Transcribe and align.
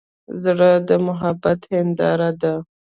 زړه 0.43 0.71
د 0.87 0.89
محبت 1.07 1.59
هنداره 1.71 2.29
ده. 2.41 2.53